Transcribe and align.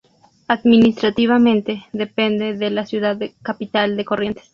Administrativamente 0.47 1.83
depende 1.93 2.57
de 2.57 2.71
la 2.71 2.87
ciudad 2.87 3.19
capital 3.43 3.95
de 3.95 4.03
Corrientes. 4.03 4.49